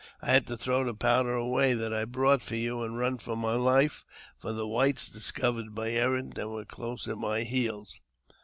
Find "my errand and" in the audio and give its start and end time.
5.75-6.49